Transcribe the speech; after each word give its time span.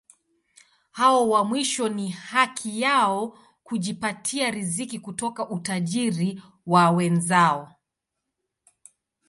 Hao 0.91 1.29
wa 1.29 1.43
mwisho 1.45 1.89
ni 1.89 2.09
haki 2.09 2.81
yao 2.81 3.39
kujipatia 3.63 4.51
riziki 4.51 4.99
kutoka 4.99 5.49
utajiri 5.49 6.41
wa 6.65 6.91
wenzao. 6.91 7.75